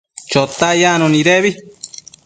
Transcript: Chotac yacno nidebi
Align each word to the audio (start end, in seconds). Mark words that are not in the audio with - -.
Chotac 0.31 0.75
yacno 0.81 1.05
nidebi 1.09 1.49